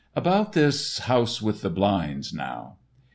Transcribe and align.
About 0.15 0.53
this 0.53 0.97
"House 0.97 1.43
With 1.43 1.61
the 1.61 1.69
Blinds" 1.69 2.33
now. 2.33 2.77